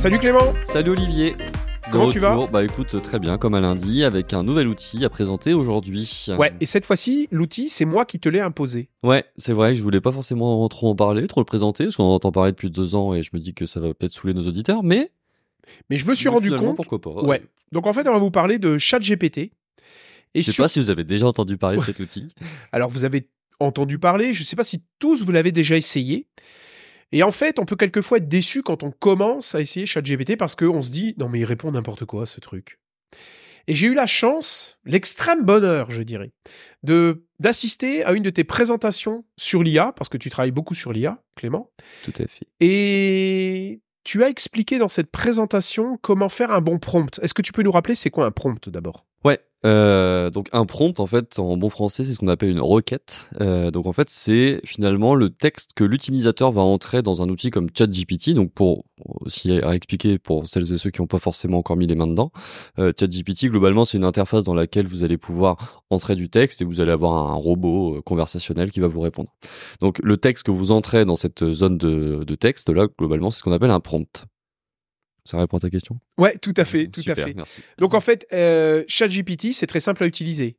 Salut 0.00 0.18
Clément 0.18 0.54
Salut 0.64 0.92
Olivier 0.92 1.32
De 1.32 1.92
Comment 1.92 2.08
tu 2.10 2.20
vas. 2.20 2.46
Bah 2.50 2.64
écoute, 2.64 3.02
très 3.02 3.18
bien, 3.18 3.36
comme 3.36 3.52
à 3.52 3.60
lundi, 3.60 4.02
avec 4.02 4.32
un 4.32 4.42
nouvel 4.42 4.66
outil 4.66 5.04
à 5.04 5.10
présenter 5.10 5.52
aujourd'hui. 5.52 6.24
Ouais, 6.38 6.54
et 6.58 6.64
cette 6.64 6.86
fois-ci, 6.86 7.28
l'outil, 7.30 7.68
c'est 7.68 7.84
moi 7.84 8.06
qui 8.06 8.18
te 8.18 8.30
l'ai 8.30 8.40
imposé. 8.40 8.88
Ouais, 9.02 9.26
c'est 9.36 9.52
vrai 9.52 9.72
que 9.72 9.76
je 9.76 9.82
voulais 9.82 10.00
pas 10.00 10.10
forcément 10.10 10.66
trop 10.70 10.88
en 10.88 10.94
parler, 10.94 11.26
trop 11.26 11.42
le 11.42 11.44
présenter, 11.44 11.84
parce 11.84 11.96
qu'on 11.96 12.04
en 12.04 12.14
entend 12.14 12.32
parler 12.32 12.52
depuis 12.52 12.70
deux 12.70 12.94
ans 12.94 13.12
et 13.12 13.22
je 13.22 13.28
me 13.34 13.40
dis 13.40 13.52
que 13.52 13.66
ça 13.66 13.78
va 13.78 13.92
peut-être 13.92 14.12
saouler 14.12 14.32
nos 14.32 14.46
auditeurs, 14.48 14.82
mais. 14.82 15.10
Mais 15.90 15.98
je 15.98 16.06
me 16.06 16.14
suis 16.14 16.30
rendu 16.30 16.50
compte. 16.50 16.76
Pourquoi 16.76 16.98
pas 17.02 17.10
Ouais. 17.22 17.42
Donc 17.70 17.86
en 17.86 17.92
fait, 17.92 18.08
on 18.08 18.12
va 18.12 18.18
vous 18.18 18.30
parler 18.30 18.58
de 18.58 18.78
ChatGPT. 18.78 19.38
Et 19.38 19.52
Je 20.36 20.42
sais 20.46 20.52
sur- 20.52 20.64
pas 20.64 20.68
si 20.70 20.78
vous 20.78 20.88
avez 20.88 21.04
déjà 21.04 21.26
entendu 21.26 21.58
parler 21.58 21.76
de 21.76 21.82
cet 21.82 22.00
outil. 22.00 22.28
Alors 22.72 22.88
vous 22.88 23.04
avez 23.04 23.28
entendu 23.58 23.98
parler, 23.98 24.32
je 24.32 24.44
sais 24.44 24.56
pas 24.56 24.64
si 24.64 24.82
tous 24.98 25.22
vous 25.22 25.32
l'avez 25.32 25.52
déjà 25.52 25.76
essayé. 25.76 26.26
Et 27.12 27.22
en 27.22 27.30
fait, 27.30 27.58
on 27.58 27.64
peut 27.64 27.76
quelquefois 27.76 28.18
être 28.18 28.28
déçu 28.28 28.62
quand 28.62 28.82
on 28.82 28.90
commence 28.90 29.54
à 29.54 29.60
essayer 29.60 29.86
ChatGPT 29.86 30.36
parce 30.36 30.54
qu'on 30.54 30.82
se 30.82 30.90
dit 30.90 31.14
non 31.18 31.28
mais 31.28 31.40
il 31.40 31.44
répond 31.44 31.72
n'importe 31.72 32.04
quoi 32.04 32.26
ce 32.26 32.40
truc. 32.40 32.78
Et 33.66 33.74
j'ai 33.74 33.88
eu 33.88 33.94
la 33.94 34.06
chance, 34.06 34.78
l'extrême 34.84 35.44
bonheur, 35.44 35.90
je 35.90 36.02
dirais, 36.02 36.32
de 36.82 37.26
d'assister 37.38 38.04
à 38.04 38.12
une 38.12 38.22
de 38.22 38.30
tes 38.30 38.44
présentations 38.44 39.24
sur 39.36 39.62
l'IA 39.62 39.92
parce 39.92 40.08
que 40.08 40.16
tu 40.16 40.30
travailles 40.30 40.50
beaucoup 40.50 40.74
sur 40.74 40.92
l'IA, 40.92 41.22
Clément. 41.36 41.70
Tout 42.04 42.12
à 42.18 42.26
fait. 42.26 42.46
Et 42.60 43.82
tu 44.04 44.24
as 44.24 44.28
expliqué 44.28 44.78
dans 44.78 44.88
cette 44.88 45.10
présentation 45.10 45.98
comment 45.98 46.28
faire 46.28 46.50
un 46.50 46.60
bon 46.60 46.78
prompt. 46.78 47.18
Est-ce 47.22 47.34
que 47.34 47.42
tu 47.42 47.52
peux 47.52 47.62
nous 47.62 47.70
rappeler 47.70 47.94
c'est 47.94 48.10
quoi 48.10 48.26
un 48.26 48.30
prompt 48.30 48.68
d'abord? 48.68 49.06
Ouais. 49.24 49.38
Euh, 49.66 50.30
donc 50.30 50.48
un 50.52 50.64
prompt, 50.66 51.00
en 51.00 51.06
fait, 51.06 51.38
en 51.38 51.56
bon 51.56 51.68
français, 51.68 52.04
c'est 52.04 52.12
ce 52.12 52.18
qu'on 52.18 52.28
appelle 52.28 52.50
une 52.50 52.60
requête. 52.60 53.28
Euh, 53.40 53.70
donc 53.70 53.86
en 53.86 53.92
fait, 53.92 54.08
c'est 54.10 54.60
finalement 54.64 55.14
le 55.14 55.30
texte 55.30 55.72
que 55.74 55.84
l'utilisateur 55.84 56.52
va 56.52 56.62
entrer 56.62 57.02
dans 57.02 57.22
un 57.22 57.28
outil 57.28 57.50
comme 57.50 57.68
ChatGPT. 57.76 58.34
Donc 58.34 58.52
pour 58.52 58.84
aussi 59.20 59.52
à 59.52 59.74
expliquer 59.74 60.18
pour 60.18 60.46
celles 60.46 60.72
et 60.72 60.78
ceux 60.78 60.90
qui 60.90 61.00
n'ont 61.00 61.06
pas 61.06 61.18
forcément 61.18 61.58
encore 61.58 61.76
mis 61.76 61.86
les 61.86 61.94
mains 61.94 62.06
dedans, 62.06 62.32
euh, 62.78 62.92
ChatGPT 62.98 63.46
globalement 63.46 63.84
c'est 63.84 63.98
une 63.98 64.04
interface 64.04 64.44
dans 64.44 64.54
laquelle 64.54 64.86
vous 64.86 65.04
allez 65.04 65.18
pouvoir 65.18 65.82
entrer 65.90 66.16
du 66.16 66.28
texte 66.28 66.62
et 66.62 66.64
vous 66.64 66.80
allez 66.80 66.92
avoir 66.92 67.30
un 67.30 67.34
robot 67.34 67.96
euh, 67.96 68.02
conversationnel 68.02 68.70
qui 68.70 68.80
va 68.80 68.88
vous 68.88 69.00
répondre. 69.00 69.30
Donc 69.80 69.98
le 70.02 70.16
texte 70.16 70.44
que 70.44 70.50
vous 70.50 70.70
entrez 70.70 71.04
dans 71.04 71.16
cette 71.16 71.50
zone 71.50 71.78
de, 71.78 72.24
de 72.24 72.34
texte 72.34 72.68
là, 72.70 72.86
globalement, 72.98 73.30
c'est 73.30 73.38
ce 73.38 73.44
qu'on 73.44 73.52
appelle 73.52 73.70
un 73.70 73.80
prompt. 73.80 74.26
Ça 75.24 75.38
répond 75.38 75.56
à 75.58 75.60
ta 75.60 75.70
question? 75.70 75.98
Ouais, 76.18 76.36
tout 76.38 76.54
à 76.56 76.64
fait, 76.64 76.86
tout 76.88 77.00
Super, 77.00 77.24
à 77.24 77.28
fait. 77.28 77.34
Merci. 77.34 77.60
Donc 77.78 77.94
en 77.94 78.00
fait, 78.00 78.26
euh, 78.32 78.84
ChatGPT, 78.88 79.52
c'est 79.52 79.66
très 79.66 79.80
simple 79.80 80.02
à 80.04 80.06
utiliser. 80.06 80.56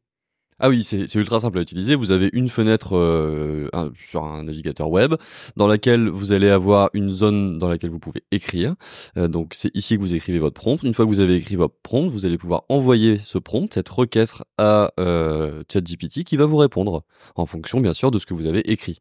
Ah 0.64 0.70
oui, 0.70 0.84
c'est 0.84 1.16
ultra 1.16 1.40
simple 1.40 1.58
à 1.58 1.62
utiliser. 1.64 1.96
Vous 1.96 2.12
avez 2.12 2.30
une 2.34 2.48
fenêtre 2.48 2.96
euh, 2.96 3.68
un- 3.74 3.92
sur 4.00 4.24
un 4.26 4.44
navigateur 4.44 4.92
web 4.92 5.16
dans 5.58 5.66
laquelle 5.66 6.08
vous 6.08 6.34
allez 6.34 6.50
avoir 6.50 6.92
une 6.94 7.12
zone 7.12 7.58
dans 7.58 7.68
laquelle 7.68 7.90
vous 7.90 7.98
pouvez 7.98 8.22
écrire. 8.30 8.76
Euh, 9.18 9.28
donc 9.28 9.54
c'est 9.56 9.76
ici 9.76 9.96
que 9.96 10.02
vous 10.02 10.14
écrivez 10.14 10.38
votre 10.38 10.54
prompt. 10.62 10.78
Une 10.84 10.94
fois 10.94 11.06
que 11.06 11.10
vous 11.10 11.20
avez 11.20 11.34
écrit 11.36 11.56
votre 11.56 11.74
prompt, 11.82 12.08
vous 12.10 12.28
allez 12.28 12.38
pouvoir 12.38 12.62
envoyer 12.70 13.18
ce 13.18 13.40
prompt, 13.40 13.74
cette 13.74 13.90
requête 13.90 14.34
à 14.60 14.92
euh, 15.00 15.64
ChatGPT 15.74 16.24
qui 16.24 16.38
va 16.38 16.46
vous 16.46 16.58
répondre 16.58 17.06
en 17.34 17.48
fonction 17.48 17.80
bien 17.80 17.94
sûr 17.96 18.12
de 18.12 18.20
ce 18.20 18.28
que 18.28 18.36
vous 18.36 18.46
avez 18.46 18.60
écrit. 18.72 19.00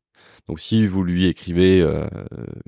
Donc 0.48 0.60
si 0.60 0.86
vous 0.86 1.02
lui 1.02 1.26
écrivez, 1.26 1.80
euh, 1.80 2.06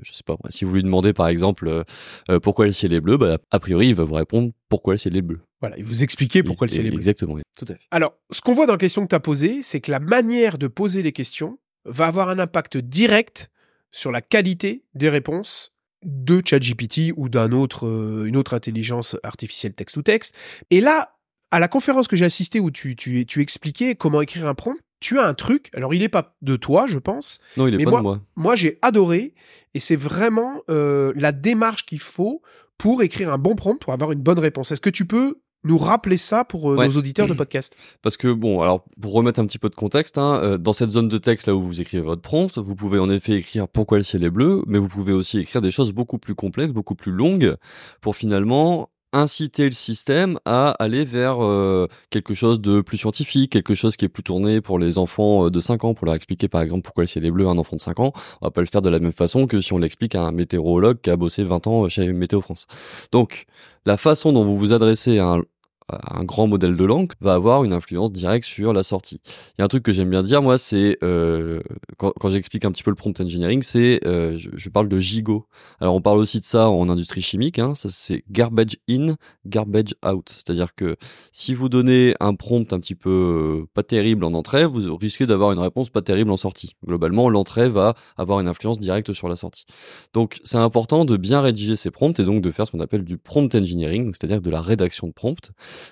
je 0.01 0.13
sais 0.13 0.23
pas, 0.25 0.35
si 0.49 0.65
vous 0.65 0.75
lui 0.75 0.83
demandez 0.83 1.13
par 1.13 1.27
exemple 1.27 1.67
euh, 1.67 1.83
euh, 2.29 2.39
pourquoi 2.39 2.65
le 2.65 2.71
ciel 2.71 2.93
est 2.93 3.01
bleu, 3.01 3.17
bah, 3.17 3.37
a 3.51 3.59
priori 3.59 3.89
il 3.89 3.95
va 3.95 4.03
vous 4.03 4.13
répondre 4.13 4.51
pourquoi 4.69 4.93
le 4.93 4.97
ciel 4.97 5.17
est 5.17 5.21
bleu. 5.21 5.39
Voilà, 5.59 5.77
et 5.77 5.83
vous 5.83 6.03
expliquer 6.03 6.43
pourquoi 6.43 6.67
le 6.67 6.71
ciel 6.71 6.85
est 6.85 6.89
bleu. 6.89 6.97
Exactement, 6.97 7.37
tout 7.55 7.65
à 7.67 7.73
fait. 7.73 7.79
Alors, 7.91 8.13
ce 8.31 8.41
qu'on 8.41 8.53
voit 8.53 8.65
dans 8.65 8.73
la 8.73 8.79
question 8.79 9.03
que 9.03 9.09
tu 9.09 9.15
as 9.15 9.19
posée, 9.19 9.61
c'est 9.61 9.81
que 9.81 9.91
la 9.91 9.99
manière 9.99 10.57
de 10.57 10.67
poser 10.67 11.03
les 11.03 11.11
questions 11.11 11.57
va 11.85 12.07
avoir 12.07 12.29
un 12.29 12.39
impact 12.39 12.77
direct 12.77 13.49
sur 13.91 14.11
la 14.11 14.21
qualité 14.21 14.83
des 14.95 15.09
réponses 15.09 15.73
de 16.03 16.41
ChatGPT 16.43 17.13
ou 17.15 17.29
d'un 17.29 17.51
autre, 17.51 17.87
euh, 17.87 18.25
une 18.25 18.35
autre 18.35 18.53
intelligence 18.53 19.15
artificielle 19.23 19.73
texte 19.73 19.97
ou 19.97 20.01
texte. 20.01 20.35
Et 20.69 20.81
là, 20.81 21.15
à 21.51 21.59
la 21.59 21.67
conférence 21.67 22.07
que 22.07 22.15
j'ai 22.15 22.25
assistée 22.25 22.59
où 22.59 22.71
tu, 22.71 22.95
tu, 22.95 23.25
tu 23.25 23.41
expliquais 23.41 23.95
comment 23.95 24.21
écrire 24.21 24.47
un 24.47 24.55
prompt, 24.55 24.77
tu 25.03 25.19
as 25.19 25.27
un 25.27 25.33
truc, 25.33 25.69
alors 25.75 25.93
il 25.93 25.99
n'est 25.99 26.09
pas 26.09 26.35
de 26.41 26.55
toi, 26.55 26.87
je 26.87 26.97
pense, 26.97 27.39
Non, 27.57 27.67
il 27.67 27.73
est 27.73 27.77
Mais 27.77 27.83
pas 27.83 27.89
moi- 27.91 27.99
de 27.99 28.03
moi. 28.05 28.19
moi 28.35 28.55
j'ai 28.55 28.79
adoré 28.81 29.33
et 29.73 29.79
c'est 29.79 29.95
vraiment 29.97 30.61
euh, 30.69 31.11
la 31.15 31.31
démarche 31.31 31.85
qu'il 31.85 31.99
faut 31.99 32.41
pour 32.77 33.03
écrire 33.03 33.31
un 33.31 33.37
bon 33.37 33.55
prompt 33.55 33.75
pour 33.79 33.93
avoir 33.93 34.11
une 34.11 34.21
bonne 34.21 34.39
réponse. 34.39 34.71
Est-ce 34.71 34.81
que 34.81 34.89
tu 34.89 35.05
peux 35.05 35.35
nous 35.65 35.77
rappeler 35.77 36.17
ça 36.17 36.43
pour 36.43 36.71
euh, 36.71 36.75
Ouais. 36.75 36.87
nos 36.87 36.97
auditeurs 36.97 37.27
de 37.27 37.33
podcast? 37.43 37.77
Parce 38.01 38.17
que 38.17 38.31
bon, 38.33 38.61
alors 38.61 38.83
pour 39.01 39.13
remettre 39.13 39.39
un 39.39 39.45
petit 39.45 39.59
peu 39.59 39.69
de 39.69 39.75
contexte, 39.75 40.17
hein, 40.17 40.39
euh, 40.43 40.57
dans 40.57 40.73
cette 40.73 40.89
zone 40.89 41.07
de 41.07 41.17
texte 41.17 41.47
là 41.47 41.55
où 41.55 41.61
vous 41.61 41.79
écrivez 41.81 42.03
votre 42.03 42.21
prompt, 42.21 42.57
vous 42.57 42.75
pouvez 42.75 42.99
en 42.99 43.09
effet 43.09 43.33
écrire 43.33 43.67
pourquoi 43.67 43.97
le 43.97 44.03
ciel 44.03 44.23
est 44.23 44.29
bleu, 44.29 44.61
mais 44.67 44.77
vous 44.79 44.89
pouvez 44.89 45.13
aussi 45.13 45.39
écrire 45.39 45.61
des 45.61 45.71
choses 45.71 45.91
beaucoup 45.91 46.17
plus 46.17 46.35
complexes, 46.35 46.71
beaucoup 46.73 46.95
plus 46.95 47.11
longues, 47.11 47.55
pour 48.01 48.15
finalement 48.15 48.89
inciter 49.13 49.65
le 49.65 49.71
système 49.71 50.39
à 50.45 50.71
aller 50.71 51.05
vers 51.05 51.43
euh, 51.43 51.87
quelque 52.09 52.33
chose 52.33 52.59
de 52.59 52.81
plus 52.81 52.97
scientifique, 52.97 53.51
quelque 53.51 53.75
chose 53.75 53.95
qui 53.95 54.05
est 54.05 54.09
plus 54.09 54.23
tourné 54.23 54.59
pour 54.59 54.79
les 54.79 54.97
enfants 54.97 55.45
euh, 55.45 55.49
de 55.49 55.59
5 55.59 55.83
ans, 55.83 55.93
pour 55.93 56.05
leur 56.05 56.15
expliquer 56.15 56.47
par 56.47 56.61
exemple 56.61 56.81
pourquoi 56.81 57.03
le 57.03 57.07
ciel 57.07 57.25
est 57.25 57.31
bleu 57.31 57.47
à 57.47 57.49
un 57.51 57.57
enfant 57.57 57.75
de 57.75 57.81
5 57.81 57.99
ans. 57.99 58.11
On 58.41 58.47
va 58.47 58.51
pas 58.51 58.61
le 58.61 58.67
faire 58.67 58.81
de 58.81 58.89
la 58.89 58.99
même 58.99 59.11
façon 59.11 59.47
que 59.47 59.61
si 59.61 59.71
on 59.73 59.77
l'explique 59.77 60.15
à 60.15 60.23
un 60.23 60.31
météorologue 60.31 60.99
qui 61.01 61.09
a 61.09 61.15
bossé 61.15 61.43
20 61.43 61.67
ans 61.67 61.87
chez 61.87 62.11
Météo 62.11 62.41
France. 62.41 62.67
Donc, 63.11 63.45
la 63.85 63.97
façon 63.97 64.33
dont 64.33 64.43
vous 64.43 64.55
vous 64.55 64.73
adressez 64.73 65.19
à 65.19 65.33
un, 65.33 65.41
un 65.89 66.23
grand 66.23 66.47
modèle 66.47 66.75
de 66.75 66.83
langue 66.83 67.11
va 67.21 67.33
avoir 67.33 67.63
une 67.63 67.73
influence 67.73 68.11
directe 68.11 68.45
sur 68.45 68.73
la 68.73 68.83
sortie. 68.83 69.21
Il 69.25 69.59
y 69.59 69.61
a 69.61 69.65
un 69.65 69.67
truc 69.67 69.83
que 69.83 69.93
j'aime 69.93 70.09
bien 70.09 70.23
dire, 70.23 70.41
moi, 70.41 70.57
c'est 70.57 70.97
euh, 71.03 71.61
quand, 71.97 72.29
j'explique 72.29 72.65
un 72.65 72.71
petit 72.71 72.83
peu 72.83 72.91
le 72.91 72.95
prompt 72.95 73.19
engineering, 73.19 73.61
c'est 73.61 73.99
euh, 74.05 74.37
je, 74.37 74.69
parle 74.69 74.87
de 74.87 74.99
gigot. 74.99 75.47
Alors 75.79 75.95
on 75.95 76.01
parle 76.01 76.17
aussi 76.17 76.39
de 76.39 76.45
ça 76.45 76.69
en 76.69 76.89
industrie 76.89 77.21
chimique, 77.21 77.59
hein, 77.59 77.75
ça 77.75 77.89
c'est 77.89 78.23
garbage 78.29 78.77
in, 78.89 79.15
garbage 79.45 79.93
out. 80.05 80.29
C'est-à-dire 80.29 80.73
que 80.75 80.95
si 81.31 81.53
vous 81.53 81.69
donnez 81.69 82.15
un 82.19 82.33
prompt 82.33 82.71
un 82.73 82.79
petit 82.79 82.95
peu 82.95 83.09
euh, 83.09 83.65
pas 83.73 83.83
terrible 83.83 84.23
en 84.25 84.33
entrée, 84.33 84.65
vous 84.65 84.95
risquez 84.95 85.25
d'avoir 85.25 85.51
une 85.51 85.59
réponse 85.59 85.89
pas 85.89 86.01
terrible 86.01 86.31
en 86.31 86.37
sortie. 86.37 86.75
Globalement, 86.85 87.29
l'entrée 87.29 87.69
va 87.69 87.93
avoir 88.17 88.39
une 88.39 88.47
influence 88.47 88.79
directe 88.79 89.13
sur 89.13 89.29
la 89.29 89.35
sortie. 89.35 89.65
Donc 90.13 90.39
c'est 90.43 90.57
important 90.57 91.05
de 91.05 91.17
bien 91.17 91.41
rédiger 91.41 91.75
ces 91.75 91.91
prompts 91.91 92.19
et 92.19 92.25
donc 92.25 92.41
de 92.41 92.51
faire 92.51 92.65
ce 92.65 92.71
qu'on 92.71 92.79
appelle 92.79 93.03
du 93.03 93.17
prompt 93.17 93.53
engineering, 93.55 94.13
c'est-à-dire 94.13 94.41
de 94.41 94.49
la 94.49 94.61
rédaction 94.61 95.07
de 95.07 95.13
prompts 95.13 95.51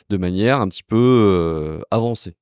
de 0.09 0.17
manière 0.17 0.59
un 0.59 0.67
petit 0.67 0.83
peu 0.83 0.95
euh, 0.97 1.81
avancée. 1.91 2.35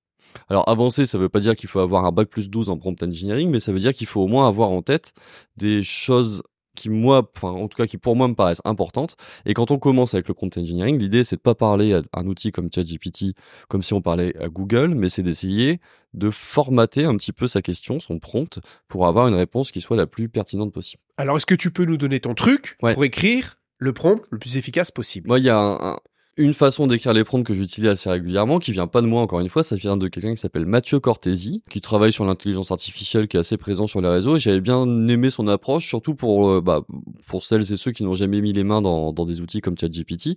Alors 0.47 0.67
avancé, 0.69 1.05
ça 1.05 1.17
veut 1.17 1.29
pas 1.29 1.39
dire 1.39 1.55
qu'il 1.55 1.69
faut 1.69 1.79
avoir 1.79 2.05
un 2.05 2.11
bac 2.11 2.27
plus 2.29 2.49
12 2.49 2.69
en 2.69 2.77
prompt 2.77 3.01
engineering, 3.03 3.49
mais 3.49 3.59
ça 3.59 3.71
veut 3.71 3.79
dire 3.79 3.93
qu'il 3.93 4.07
faut 4.07 4.21
au 4.21 4.27
moins 4.27 4.47
avoir 4.47 4.69
en 4.69 4.81
tête 4.81 5.13
des 5.57 5.81
choses 5.83 6.43
qui 6.75 6.87
moi, 6.89 7.29
enfin 7.35 7.49
en 7.49 7.67
tout 7.67 7.75
cas 7.75 7.87
qui 7.87 7.97
pour 7.97 8.15
moi 8.15 8.27
me 8.27 8.35
paraissent 8.35 8.61
importantes. 8.63 9.15
Et 9.45 9.53
quand 9.55 9.71
on 9.71 9.79
commence 9.79 10.13
avec 10.13 10.27
le 10.27 10.33
prompt 10.35 10.55
engineering, 10.57 10.97
l'idée 10.99 11.23
c'est 11.23 11.35
de 11.37 11.41
pas 11.41 11.55
parler 11.55 11.93
à 11.95 12.01
un 12.13 12.27
outil 12.27 12.51
comme 12.51 12.69
ChatGPT 12.73 13.33
comme 13.69 13.81
si 13.81 13.93
on 13.93 14.01
parlait 14.01 14.37
à 14.37 14.47
Google, 14.49 14.93
mais 14.95 15.09
c'est 15.09 15.23
d'essayer 15.23 15.79
de 16.13 16.29
formater 16.29 17.05
un 17.05 17.17
petit 17.17 17.33
peu 17.33 17.47
sa 17.47 17.61
question, 17.63 17.99
son 17.99 18.19
prompt, 18.19 18.59
pour 18.87 19.07
avoir 19.07 19.27
une 19.27 19.33
réponse 19.35 19.71
qui 19.71 19.81
soit 19.81 19.97
la 19.97 20.05
plus 20.07 20.29
pertinente 20.29 20.71
possible. 20.71 21.01
Alors, 21.17 21.37
est-ce 21.37 21.45
que 21.47 21.55
tu 21.55 21.71
peux 21.71 21.85
nous 21.85 21.97
donner 21.97 22.19
ton 22.19 22.33
truc 22.35 22.77
Ouais. 22.81 22.93
pour 22.93 23.03
écrire 23.03 23.57
le 23.77 23.91
prompt 23.93 24.21
le 24.29 24.37
plus 24.37 24.55
efficace 24.57 24.91
possible? 24.91 25.27
Moi, 25.27 25.39
il 25.39 25.45
y 25.45 25.49
a 25.49 25.57
un- 25.57 25.73
un- 25.93 25.99
une 26.39 26.53
façon 26.53 26.87
d'écrire 26.87 27.13
les 27.13 27.25
prompts 27.25 27.45
que 27.45 27.53
j'utilise 27.53 27.89
assez 27.89 28.09
régulièrement, 28.09 28.59
qui 28.59 28.71
vient 28.71 28.87
pas 28.87 29.01
de 29.01 29.07
moi 29.07 29.21
encore 29.21 29.41
une 29.41 29.49
fois, 29.49 29.61
ça 29.61 29.75
vient 29.75 29.97
de 29.97 30.07
quelqu'un 30.07 30.33
qui 30.33 30.39
s'appelle 30.39 30.65
Mathieu 30.65 31.01
Cortési, 31.01 31.63
qui 31.69 31.81
travaille 31.81 32.13
sur 32.13 32.23
l'intelligence 32.23 32.71
artificielle, 32.71 33.27
qui 33.27 33.35
est 33.35 33.41
assez 33.41 33.57
présent 33.57 33.87
sur 33.87 33.99
les 33.99 34.07
réseaux. 34.07 34.37
J'avais 34.37 34.61
bien 34.61 34.85
aimé 35.09 35.29
son 35.29 35.49
approche, 35.49 35.85
surtout 35.85 36.15
pour 36.15 36.49
euh, 36.49 36.61
bah, 36.61 36.83
pour 37.27 37.43
celles 37.43 37.71
et 37.73 37.77
ceux 37.77 37.91
qui 37.91 38.05
n'ont 38.05 38.15
jamais 38.15 38.39
mis 38.39 38.53
les 38.53 38.63
mains 38.63 38.81
dans, 38.81 39.11
dans 39.11 39.25
des 39.25 39.41
outils 39.41 39.59
comme 39.59 39.77
ChatGPT. 39.77 40.35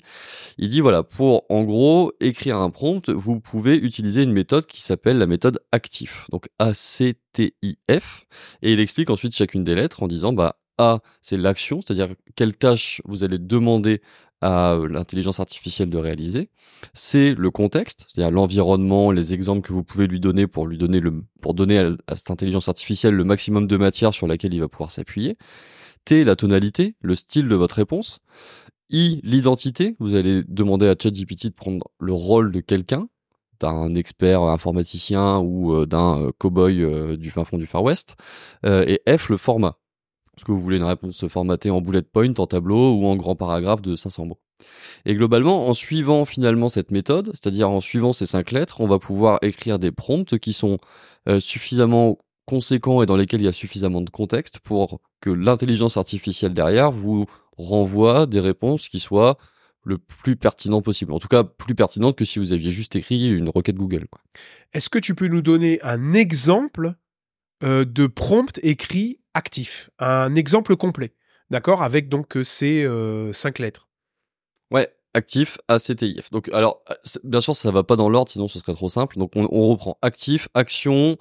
Il 0.59 0.69
dit 0.69 0.81
voilà, 0.81 1.05
pour 1.05 1.45
en 1.49 1.63
gros 1.63 2.13
écrire 2.21 2.57
un 2.57 2.71
prompt, 2.71 3.09
vous 3.09 3.39
pouvez 3.39 3.77
utiliser 3.77 4.25
une 4.25 4.33
méthode 4.33 4.67
qui 4.67 4.83
s'appelle 4.83 5.19
la 5.19 5.27
méthode 5.27 5.61
actif, 5.71 6.27
donc 6.33 6.49
A-C-T-I-F, 6.59 8.25
et 8.63 8.73
il 8.73 8.81
explique 8.81 9.09
ensuite 9.09 9.37
chacune 9.37 9.63
des 9.63 9.77
lettres 9.77 10.03
en 10.03 10.09
disant 10.09 10.33
bah 10.33 10.57
A 10.79 10.99
c'est 11.21 11.37
l'action, 11.37 11.81
c'est-à-dire 11.81 12.09
quelle 12.35 12.57
tâche 12.57 13.01
vous 13.05 13.23
allez 13.23 13.39
demander 13.39 14.03
à 14.43 14.77
l'intelligence 14.89 15.41
artificielle 15.41 15.89
de 15.89 15.99
réaliser. 15.99 16.51
C'est 16.95 17.35
le 17.35 17.51
contexte, 17.51 18.07
c'est-à-dire 18.09 18.33
l'environnement, 18.33 19.13
les 19.13 19.33
exemples 19.33 19.63
que 19.63 19.73
vous 19.73 19.85
pouvez 19.85 20.09
lui 20.09 20.21
donner 20.21 20.47
pour 20.47 20.67
lui 20.67 20.77
donner 20.77 21.01
le, 21.01 21.23
pour 21.41 21.55
donner 21.55 21.79
à, 21.79 22.17
cette 22.17 22.31
intelligence 22.31 22.69
artificielle 22.69 23.15
le 23.15 23.25
maximum 23.25 23.67
de 23.67 23.77
matière 23.77 24.13
sur 24.13 24.27
laquelle 24.27 24.53
il 24.53 24.61
va 24.61 24.69
pouvoir 24.69 24.91
s'appuyer. 24.91 25.39
T, 26.05 26.25
la 26.25 26.35
tonalité, 26.35 26.97
le 27.01 27.15
style 27.15 27.49
de 27.49 27.55
votre 27.55 27.77
réponse. 27.77 28.19
I, 28.91 29.21
l'identité. 29.23 29.97
Vous 30.01 30.17
allez 30.17 30.43
demander 30.49 30.89
à 30.89 30.95
ChatGPT 31.01 31.47
de 31.47 31.55
prendre 31.55 31.87
le 32.01 32.13
rôle 32.13 32.51
de 32.51 32.61
quelqu'un, 32.61 33.09
d'un 33.61 33.95
expert 33.95 34.43
informaticien 34.43 35.39
ou 35.39 35.73
euh, 35.73 35.87
d'un 35.87 36.21
euh, 36.21 36.31
cow-boy 36.39 36.83
euh, 36.83 37.17
du 37.17 37.31
fin 37.31 37.45
fond 37.45 37.59
du 37.59 37.67
Far 37.67 37.85
West. 37.85 38.17
Et 38.65 39.01
F, 39.09 39.29
le 39.29 39.37
format. 39.37 39.79
Est-ce 40.37 40.45
que 40.45 40.53
vous 40.53 40.61
voulez 40.61 40.79
une 40.79 40.85
réponse 40.85 41.27
formatée 41.29 41.71
en 41.71 41.81
bullet 41.81 42.03
point, 42.03 42.33
en 42.39 42.47
tableau 42.47 42.95
ou 42.95 43.07
en 43.07 43.17
grand 43.17 43.37
paragraphe 43.37 43.83
de 43.83 43.97
500 43.97 44.27
mots 44.27 44.41
Et 45.05 45.15
globalement, 45.15 45.67
en 45.67 45.75
suivant 45.75 46.25
finalement 46.25 46.69
cette 46.69 46.91
méthode, 46.91 47.31
c'est-à-dire 47.35 47.69
en 47.69 47.81
suivant 47.81 48.13
ces 48.13 48.27
cinq 48.27 48.51
lettres, 48.51 48.81
on 48.81 48.89
va 48.89 48.99
pouvoir 48.99 49.39
écrire 49.43 49.79
des 49.79 49.93
prompts 49.93 50.39
qui 50.39 50.53
sont 50.53 50.79
euh, 51.29 51.39
suffisamment 51.39 52.19
conséquents 52.47 53.03
et 53.03 53.07
dans 53.07 53.17
lesquels 53.17 53.41
il 53.41 53.45
y 53.45 53.49
a 53.49 53.53
suffisamment 53.53 54.01
de 54.01 54.11
contexte 54.11 54.59
pour 54.59 55.01
que 55.21 55.31
l'intelligence 55.31 55.97
artificielle 55.97 56.55
derrière 56.55 56.91
vous 56.91 57.27
renvoie 57.57 58.27
des 58.27 58.41
réponses 58.41 58.89
qui 58.89 59.01
soient 59.01 59.37
le 59.85 59.99
plus 59.99 60.37
pertinent 60.37 60.81
possible. 60.81 61.13
En 61.13 61.19
tout 61.19 61.29
cas, 61.29 61.45
plus 61.45 61.75
pertinente 61.75 62.17
que 62.17 62.25
si 62.25 62.39
vous 62.39 62.53
aviez 62.53 62.71
juste 62.71 62.97
écrit 62.97 63.29
une 63.31 63.49
requête 63.49 63.77
Google. 63.77 64.07
Est-ce 64.73 64.89
que 64.89 64.99
tu 64.99 65.15
peux 65.15 65.29
nous 65.29 65.43
donner 65.43 65.81
un 65.83 66.15
exemple 66.15 66.95
euh, 67.63 67.85
de 67.85 68.07
prompt 68.07 68.59
écrit 68.63 69.21
actif, 69.35 69.91
un 69.99 70.35
exemple 70.35 70.77
complet, 70.77 71.15
d'accord, 71.51 71.83
avec 71.83 72.09
donc 72.09 72.37
euh, 72.37 72.45
ces 72.45 72.85
euh, 72.85 73.33
cinq 73.33 73.59
lettres. 73.59 73.89
Ouais, 74.71 74.93
actif, 75.15 75.59
ACTIF. 75.69 76.31
Donc, 76.31 76.49
alors, 76.53 76.83
bien 77.25 77.41
sûr, 77.41 77.55
ça 77.55 77.71
va 77.71 77.83
pas 77.83 77.97
dans 77.97 78.09
l'ordre, 78.09 78.31
sinon 78.31 78.49
ce 78.49 78.59
serait 78.59 78.75
trop 78.75 78.89
simple. 78.89 79.19
Donc, 79.19 79.33
on, 79.37 79.69
reprend 79.69 79.99
actif, 80.01 80.49
action, 80.55 81.19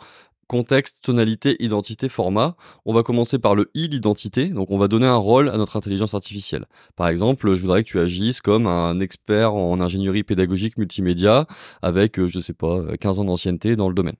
contexte, 0.47 1.01
tonalité, 1.01 1.61
identité, 1.63 2.07
format. 2.07 2.55
On 2.85 2.93
va 2.93 3.03
commencer 3.03 3.39
par 3.39 3.55
le 3.55 3.69
i, 3.73 3.87
l'identité. 3.89 4.47
Donc, 4.47 4.71
on 4.71 4.77
va 4.77 4.87
donner 4.87 5.07
un 5.07 5.17
rôle 5.17 5.49
à 5.49 5.57
notre 5.57 5.75
intelligence 5.75 6.13
artificielle. 6.13 6.65
Par 6.95 7.09
exemple, 7.09 7.53
je 7.55 7.61
voudrais 7.61 7.83
que 7.83 7.89
tu 7.89 7.99
agisses 7.99 8.41
comme 8.41 8.67
un 8.67 8.99
expert 8.99 9.53
en 9.53 9.81
ingénierie 9.81 10.23
pédagogique 10.23 10.77
multimédia 10.77 11.45
avec, 11.81 12.25
je 12.25 12.39
sais 12.39 12.53
pas, 12.53 12.97
15 12.97 13.19
ans 13.19 13.25
d'ancienneté 13.25 13.75
dans 13.75 13.89
le 13.89 13.95
domaine. 13.95 14.17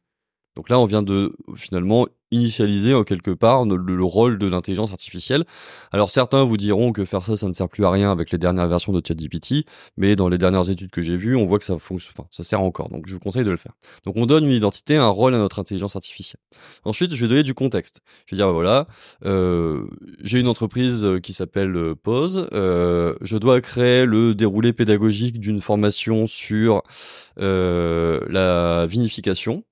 Donc 0.56 0.68
là, 0.68 0.80
on 0.80 0.86
vient 0.86 1.04
de 1.04 1.36
finalement 1.56 2.08
initialiser 2.32 2.94
en 2.94 3.04
quelque 3.04 3.32
part 3.32 3.66
le, 3.66 4.04
rôle 4.04 4.38
de 4.38 4.48
l'intelligence 4.48 4.92
artificielle. 4.92 5.46
Alors 5.92 6.10
certains 6.10 6.44
vous 6.44 6.58
diront 6.58 6.92
que 6.92 7.06
faire 7.06 7.24
ça, 7.24 7.38
ça 7.38 7.48
ne 7.48 7.54
sert 7.54 7.70
plus 7.70 7.86
à 7.86 7.92
rien 7.92 8.12
avec 8.12 8.32
les 8.32 8.38
dernières 8.38 8.68
versions 8.68 8.94
de 8.94 9.02
ChatGPT, 9.06 9.66
mais 9.98 10.16
dans 10.16 10.30
les 10.30 10.38
dernières 10.38 10.70
études 10.70 10.92
que 10.92 11.02
j'ai 11.02 11.18
vues, 11.18 11.36
on 11.36 11.46
voit 11.46 11.60
que 11.60 11.66
ça 11.66 11.78
fonctionne, 11.78 12.14
enfin, 12.18 12.28
ça 12.32 12.44
sert 12.44 12.62
encore. 12.62 12.90
Donc 12.90 13.08
je 13.08 13.14
vous 13.14 13.20
conseille 13.20 13.44
de 13.44 13.52
le 13.52 13.58
faire. 13.58 13.74
Donc 14.06 14.16
on 14.18 14.26
donne 14.26 14.46
une 14.46 14.52
identité, 14.52 14.96
un 14.98 15.08
rôle 15.08 15.36
à 15.36 15.38
notre 15.38 15.60
intelligence 15.60 15.96
artificielle. 15.96 16.42
Ensuite, 16.84 17.14
je 17.14 17.22
vais 17.22 17.28
donner 17.28 17.44
du 17.44 17.54
contexte. 17.54 18.02
Je 18.26 18.36
vais 18.36 18.38
dire 18.38 18.48
bah 18.48 18.54
voilà, 18.54 18.88
euh, 19.26 19.86
j'ai 20.22 20.40
une 20.40 20.48
entreprise 20.48 21.08
qui 21.22 21.34
s'appelle 21.34 21.76
euh, 21.76 21.96
Pause. 21.96 22.48
Euh, 22.54 23.16
je 23.22 23.38
dois 23.38 23.62
créer 23.62 24.06
le 24.06 24.34
déroulé 24.34 24.74
pédagogique 24.74 25.40
d'une 25.40 25.62
formation 25.62 26.28
sur 26.28 26.84
euh, 27.40 28.20
la 28.30 28.86
vinification. 28.88 29.64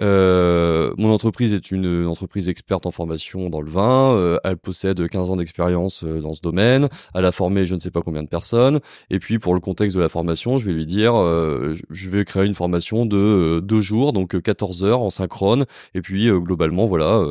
Euh, 0.00 0.92
mon 0.98 1.12
entreprise 1.12 1.54
est 1.54 1.70
une 1.70 2.03
entreprise 2.06 2.48
experte 2.48 2.86
en 2.86 2.90
formation 2.90 3.50
dans 3.50 3.60
le 3.60 3.70
vin. 3.70 4.14
Euh, 4.14 4.38
elle 4.44 4.56
possède 4.56 5.08
15 5.08 5.30
ans 5.30 5.36
d'expérience 5.36 6.04
euh, 6.04 6.20
dans 6.20 6.34
ce 6.34 6.40
domaine. 6.40 6.88
Elle 7.14 7.24
a 7.24 7.32
formé 7.32 7.66
je 7.66 7.74
ne 7.74 7.80
sais 7.80 7.90
pas 7.90 8.02
combien 8.02 8.22
de 8.22 8.28
personnes. 8.28 8.80
Et 9.10 9.18
puis 9.18 9.38
pour 9.38 9.54
le 9.54 9.60
contexte 9.60 9.96
de 9.96 10.00
la 10.00 10.08
formation, 10.08 10.58
je 10.58 10.66
vais 10.66 10.72
lui 10.72 10.86
dire, 10.86 11.14
euh, 11.14 11.74
je 11.90 12.08
vais 12.08 12.24
créer 12.24 12.46
une 12.46 12.54
formation 12.54 13.06
de 13.06 13.60
deux 13.62 13.80
jours, 13.80 14.12
donc 14.12 14.40
14 14.40 14.84
heures 14.84 15.00
en 15.00 15.10
synchrone. 15.10 15.66
Et 15.94 16.02
puis 16.02 16.28
globalement, 16.30 16.86
voilà, 16.86 17.24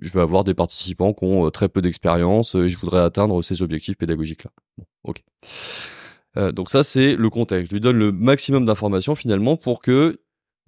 je 0.00 0.10
vais 0.10 0.20
avoir 0.20 0.44
des 0.44 0.54
participants 0.54 1.12
qui 1.12 1.24
ont 1.24 1.50
très 1.50 1.68
peu 1.68 1.82
d'expérience 1.82 2.54
et 2.54 2.68
je 2.68 2.78
voudrais 2.78 3.00
atteindre 3.00 3.42
ces 3.42 3.62
objectifs 3.62 3.96
pédagogiques 3.96 4.44
là. 4.44 4.50
Bon, 4.76 4.84
ok. 5.04 5.22
donc 6.54 6.70
ça 6.70 6.82
c'est 6.82 7.16
le 7.16 7.30
contexte. 7.30 7.70
Je 7.70 7.76
lui 7.76 7.80
donne 7.80 7.98
le 7.98 8.12
maximum 8.12 8.66
d'informations 8.66 9.14
finalement 9.14 9.56
pour 9.56 9.80
que 9.80 10.18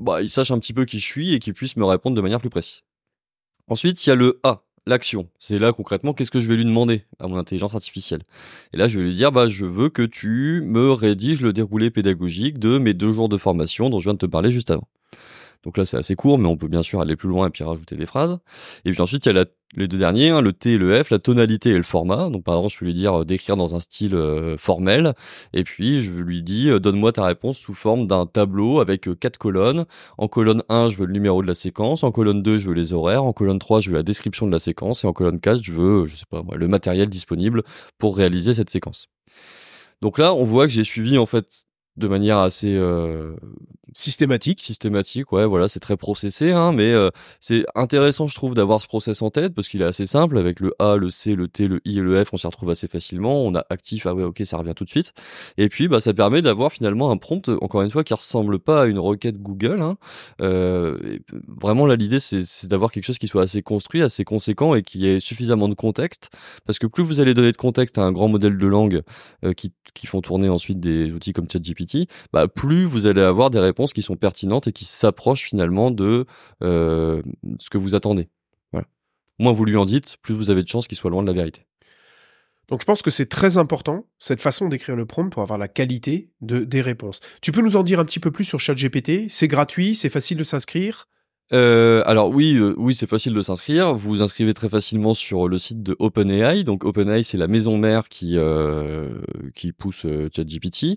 bah, 0.00 0.22
il 0.22 0.31
sache 0.31 0.50
un 0.50 0.58
petit 0.58 0.72
peu 0.72 0.87
qui 0.87 0.99
je 0.99 1.05
suis 1.05 1.34
et 1.34 1.38
qu'il 1.38 1.52
puisse 1.52 1.76
me 1.76 1.84
répondre 1.84 2.17
de 2.17 2.22
manière 2.22 2.40
plus 2.40 2.50
précise. 2.50 2.82
Ensuite, 3.70 4.05
il 4.05 4.08
y 4.11 4.12
a 4.12 4.17
le 4.17 4.40
A, 4.43 4.64
l'action. 4.84 5.28
C'est 5.38 5.61
là 5.61 5.72
concrètement 5.72 6.12
qu'est-ce 6.12 6.32
que 6.32 6.40
je 6.40 6.49
vais 6.49 6.56
lui 6.56 6.64
demander 6.64 7.05
à 7.20 7.28
mon 7.28 7.37
intelligence 7.37 7.76
artificielle? 7.76 8.22
Et 8.72 8.76
là, 8.76 8.88
je 8.88 8.99
vais 8.99 9.05
lui 9.05 9.14
dire, 9.14 9.31
bah, 9.31 9.46
je 9.46 9.64
veux 9.64 9.88
que 9.88 10.02
tu 10.02 10.61
me 10.67 10.90
rédiges 10.90 11.40
le 11.40 11.52
déroulé 11.52 11.93
pédagogique 11.93 12.58
de 12.58 12.78
mes 12.78 12.94
deux 12.94 13.12
jours 13.12 13.28
de 13.28 13.37
formation 13.37 13.88
dont 13.88 14.00
je 14.00 14.05
viens 14.05 14.14
de 14.14 14.19
te 14.19 14.26
parler 14.26 14.50
juste 14.50 14.72
avant. 14.72 14.88
Donc 15.65 15.77
là, 15.77 15.85
c'est 15.85 15.97
assez 15.97 16.17
court, 16.17 16.39
mais 16.39 16.49
on 16.49 16.57
peut 16.57 16.69
bien 16.69 16.83
sûr 16.83 17.01
aller 17.01 17.17
plus 17.17 17.29
loin 17.29 17.49
et 17.49 17.51
puis 17.51 17.65
rajouter 17.65 17.97
des 17.97 18.07
phrases. 18.07 18.39
Et 18.85 18.93
puis 18.93 19.01
ensuite, 19.01 19.27
il 19.27 19.35
y 19.35 19.39
a 19.39 19.45
les 19.77 19.89
deux 19.89 19.99
derniers, 19.99 20.31
hein, 20.31 20.41
le 20.41 20.53
T 20.53 20.73
et 20.73 20.79
le 20.79 21.03
F, 21.03 21.11
la 21.11 21.19
tonalité 21.19 21.71
et 21.71 21.77
le 21.77 21.83
format. 21.83 22.31
Donc 22.31 22.45
par 22.45 22.57
exemple, 22.57 22.73
je 22.73 22.79
peux 22.79 22.85
lui 22.87 22.95
dire 22.95 23.21
euh, 23.21 23.25
d'écrire 23.25 23.57
dans 23.57 23.75
un 23.75 23.81
style 23.81 24.15
euh, 24.15 24.57
formel. 24.57 25.15
Et 25.53 25.62
puis, 25.62 26.03
je 26.03 26.12
lui 26.12 26.43
dis, 26.43 26.71
euh, 26.71 26.81
donne-moi 26.81 27.12
ta 27.12 27.25
réponse 27.25 27.59
sous 27.59 27.75
forme 27.75 28.07
d'un 28.07 28.27
tableau 28.27 28.81
avec 28.81 29.09
quatre 29.21 29.39
colonnes. 29.39 29.85
En 30.19 30.29
colonne 30.29 30.62
1, 30.69 30.89
je 30.89 30.97
veux 30.97 31.07
le 31.07 31.12
numéro 31.12 31.43
de 31.43 31.47
la 31.47 31.55
séquence. 31.55 32.05
En 32.05 32.11
colonne 32.11 32.43
2, 32.43 32.59
je 32.59 32.69
veux 32.69 32.75
les 32.75 32.93
horaires. 32.93 33.25
En 33.25 33.33
colonne 33.33 33.59
3, 33.59 33.81
je 33.81 33.91
veux 33.91 33.97
la 33.97 34.03
description 34.03 34.47
de 34.47 34.53
la 34.53 34.59
séquence. 34.59 35.05
Et 35.05 35.06
en 35.06 35.13
colonne 35.13 35.41
4, 35.41 35.63
je 35.63 35.73
veux, 35.73 36.06
je 36.06 36.17
sais 36.17 36.27
pas 36.29 36.43
moi, 36.43 36.56
le 36.56 36.69
matériel 36.69 37.09
disponible 37.09 37.63
pour 37.99 38.17
réaliser 38.17 38.55
cette 38.55 38.71
séquence. 38.71 39.09
Donc 40.01 40.19
là, 40.19 40.33
on 40.35 40.45
voit 40.45 40.67
que 40.67 40.73
j'ai 40.73 40.85
suivi 40.85 41.19
en 41.19 41.27
fait 41.27 41.65
de 42.00 42.08
manière 42.08 42.38
assez 42.38 42.75
euh, 42.75 43.37
systématique. 43.94 44.61
Systématique, 44.61 45.31
ouais, 45.32 45.47
voilà, 45.47 45.69
c'est 45.69 45.81
très 45.81 45.97
processé, 45.97 46.50
hein, 46.52 46.73
mais 46.73 46.93
euh, 46.93 47.11
c'est 47.38 47.64
intéressant, 47.75 48.26
je 48.26 48.35
trouve, 48.35 48.55
d'avoir 48.55 48.81
ce 48.81 48.87
process 48.87 49.23
en 49.23 49.31
tête 49.31 49.55
parce 49.55 49.69
qu'il 49.69 49.82
est 49.82 49.85
assez 49.85 50.06
simple 50.06 50.38
avec 50.38 50.58
le 50.61 50.75
A, 50.79 50.97
le 50.97 51.11
C, 51.11 51.35
le 51.35 51.47
T, 51.47 51.69
le 51.69 51.81
I 51.85 51.99
et 51.99 52.00
le 52.00 52.25
F, 52.25 52.32
on 52.32 52.37
s'y 52.37 52.47
retrouve 52.47 52.70
assez 52.70 52.88
facilement. 52.88 53.44
On 53.44 53.55
a 53.55 53.64
actif, 53.70 54.06
ah 54.06 54.14
ouais, 54.14 54.25
ok, 54.25 54.43
ça 54.44 54.56
revient 54.56 54.75
tout 54.75 54.85
de 54.85 54.91
suite. 54.91 55.12
Et 55.58 55.69
puis, 55.69 55.87
bah, 55.87 56.00
ça 56.00 56.14
permet 56.14 56.43
d'avoir 56.43 56.73
finalement 56.73 57.11
un 57.11 57.17
prompt, 57.17 57.49
encore 57.61 57.82
une 57.82 57.91
fois, 57.91 58.03
qui 58.03 58.14
ressemble 58.14 58.58
pas 58.58 58.82
à 58.82 58.87
une 58.87 58.99
requête 58.99 59.41
Google. 59.41 59.81
Hein. 59.81 59.96
Euh, 60.41 61.19
vraiment, 61.46 61.87
là, 61.87 61.96
l'idée, 61.96 62.20
c'est 62.20 62.67
d'avoir 62.67 62.91
quelque 62.91 63.05
chose 63.05 63.19
qui 63.19 63.29
soit 63.29 63.43
assez 63.43 63.62
construit, 63.62 64.03
assez 64.03 64.25
conséquent 64.25 64.75
et 64.75 64.82
qui 64.82 65.06
ait 65.06 65.20
suffisamment 65.20 65.69
de 65.69 65.75
contexte, 65.75 66.31
parce 66.67 66.79
que 66.79 66.87
plus 66.87 67.05
vous 67.05 67.20
allez 67.20 67.35
donner 67.35 67.53
de 67.53 67.56
contexte 67.56 67.99
à 67.99 68.03
un 68.03 68.12
grand 68.12 68.29
modèle 68.29 68.56
de 68.56 68.67
langue 68.67 69.03
qui, 69.56 69.73
qui 69.94 70.06
font 70.06 70.20
tourner 70.20 70.49
ensuite 70.49 70.81
des 70.81 71.11
outils 71.12 71.32
comme 71.32 71.46
ChatGPT 71.50 71.90
bah, 72.33 72.49
plus 72.49 72.85
vous 72.85 73.07
allez 73.07 73.23
avoir 73.23 73.51
des 73.51 73.61
réponses 73.61 73.93
qui 73.93 74.03
sont 74.03 74.17
pertinentes 74.17 74.69
et 74.69 74.73
qui 74.73 74.85
s'approchent 74.85 75.45
finalement 75.45 75.91
de 75.91 76.27
euh, 76.63 77.23
ce 77.59 77.71
que 77.71 77.79
vous 77.79 77.95
attendez. 77.95 78.29
Moins 79.41 79.53
vous 79.53 79.65
lui 79.65 79.79
en 79.79 79.87
dites, 79.87 80.19
plus 80.21 80.35
vous 80.35 80.51
avez 80.51 80.63
de 80.63 80.69
chances 80.69 80.87
qu'il 80.87 80.99
soit 80.99 81.11
loin 81.11 81.23
de 81.23 81.27
la 81.27 81.33
vérité. 81.33 81.65
Donc 82.69 82.83
je 82.83 82.85
pense 82.85 83.01
que 83.01 83.09
c'est 83.09 83.25
très 83.25 83.57
important, 83.57 84.07
cette 84.19 84.43
façon 84.43 84.69
d'écrire 84.69 84.97
le 84.97 85.07
prompt 85.07 85.31
pour 85.31 85.41
avoir 85.41 85.59
la 85.59 85.67
qualité 85.67 86.31
de, 86.43 86.61
des 86.61 86.83
réponses. 86.83 87.21
Tu 87.41 87.51
peux 87.51 87.63
nous 87.63 87.77
en 87.77 87.83
dire 87.83 87.99
un 88.01 88.05
petit 88.05 88.21
peu 88.21 88.31
plus 88.31 88.45
sur 88.45 88.61
ChatGPT? 88.61 89.31
C'est 89.31 89.49
gratuit, 89.49 89.95
c'est 89.95 90.11
facile 90.11 90.37
de 90.37 90.45
s'inscrire? 90.45 91.09
Euh, 91.52 92.02
alors 92.06 92.31
oui, 92.31 92.55
euh, 92.55 92.75
oui, 92.79 92.94
c'est 92.94 93.08
facile 93.08 93.35
de 93.35 93.43
s'inscrire. 93.43 93.94
Vous 93.94 94.11
vous 94.11 94.23
inscrivez 94.23 94.55
très 94.55 94.69
facilement 94.69 95.14
sur 95.14 95.49
le 95.49 95.58
site 95.58 95.82
de 95.82 95.97
OpenAI. 95.99 96.64
Donc 96.64 96.85
OpenAI, 96.85 97.25
c'est 97.25 97.38
la 97.38 97.49
maison 97.49 97.76
mère 97.76 98.08
qui 98.08 98.37
euh, 98.37 99.20
qui 99.55 99.73
pousse 99.73 100.06
ChatGPT. 100.35 100.97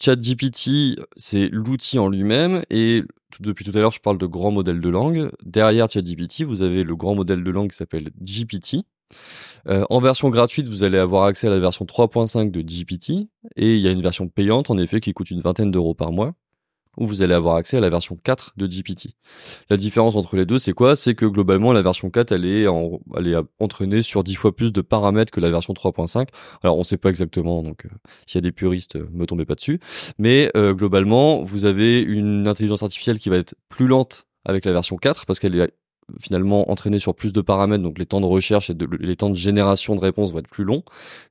ChatGPT, 0.00 1.00
c'est 1.16 1.48
l'outil 1.48 1.98
en 1.98 2.08
lui-même 2.08 2.62
et 2.70 3.02
depuis 3.40 3.64
tout 3.64 3.76
à 3.76 3.80
l'heure, 3.80 3.92
je 3.92 4.00
parle 4.00 4.18
de 4.18 4.26
grand 4.26 4.50
modèle 4.50 4.80
de 4.80 4.88
langue. 4.88 5.30
Derrière 5.44 5.90
ChatGPT, 5.90 6.42
vous 6.42 6.62
avez 6.62 6.84
le 6.84 6.96
grand 6.96 7.14
modèle 7.14 7.42
de 7.42 7.50
langue 7.50 7.70
qui 7.70 7.76
s'appelle 7.76 8.10
GPT. 8.20 8.84
en 9.66 10.00
version 10.00 10.30
gratuite, 10.30 10.68
vous 10.68 10.84
allez 10.84 10.98
avoir 10.98 11.24
accès 11.24 11.48
à 11.48 11.50
la 11.50 11.58
version 11.58 11.84
3.5 11.84 12.50
de 12.50 12.62
GPT 12.62 13.28
et 13.56 13.74
il 13.74 13.80
y 13.80 13.88
a 13.88 13.90
une 13.90 14.02
version 14.02 14.28
payante 14.28 14.70
en 14.70 14.78
effet 14.78 15.00
qui 15.00 15.12
coûte 15.12 15.30
une 15.30 15.40
vingtaine 15.40 15.70
d'euros 15.70 15.94
par 15.94 16.12
mois 16.12 16.34
où 16.98 17.06
vous 17.06 17.22
allez 17.22 17.34
avoir 17.34 17.56
accès 17.56 17.76
à 17.76 17.80
la 17.80 17.88
version 17.88 18.18
4 18.22 18.54
de 18.56 18.66
GPT. 18.66 19.14
La 19.70 19.76
différence 19.76 20.16
entre 20.16 20.36
les 20.36 20.44
deux, 20.44 20.58
c'est 20.58 20.72
quoi? 20.72 20.96
C'est 20.96 21.14
que 21.14 21.24
globalement, 21.24 21.72
la 21.72 21.82
version 21.82 22.10
4, 22.10 22.32
elle 22.32 22.44
est, 22.44 22.66
entraînée 23.58 24.02
sur 24.02 24.24
10 24.24 24.34
fois 24.34 24.54
plus 24.54 24.72
de 24.72 24.80
paramètres 24.80 25.32
que 25.32 25.40
la 25.40 25.50
version 25.50 25.72
3.5. 25.72 26.28
Alors, 26.62 26.76
on 26.76 26.80
ne 26.80 26.84
sait 26.84 26.96
pas 26.96 27.08
exactement, 27.08 27.62
donc 27.62 27.86
euh, 27.86 27.88
s'il 28.26 28.36
y 28.36 28.38
a 28.38 28.42
des 28.42 28.52
puristes, 28.52 28.96
euh, 28.96 29.08
me 29.12 29.26
tombez 29.26 29.44
pas 29.44 29.54
dessus. 29.54 29.80
Mais 30.18 30.50
euh, 30.56 30.74
globalement, 30.74 31.42
vous 31.42 31.64
avez 31.64 32.00
une 32.00 32.48
intelligence 32.48 32.82
artificielle 32.82 33.18
qui 33.18 33.28
va 33.28 33.36
être 33.36 33.54
plus 33.68 33.86
lente 33.86 34.26
avec 34.44 34.64
la 34.64 34.72
version 34.72 34.96
4 34.96 35.26
parce 35.26 35.38
qu'elle 35.38 35.54
est 35.54 35.72
finalement 36.20 36.70
entraînée 36.70 36.98
sur 36.98 37.14
plus 37.14 37.32
de 37.32 37.40
paramètres, 37.40 37.82
donc 37.82 37.98
les 37.98 38.06
temps 38.06 38.20
de 38.20 38.26
recherche 38.26 38.70
et 38.70 38.74
les 39.00 39.16
temps 39.16 39.30
de 39.30 39.36
génération 39.36 39.94
de 39.94 40.00
réponses 40.00 40.32
vont 40.32 40.38
être 40.38 40.48
plus 40.48 40.64
longs, 40.64 40.82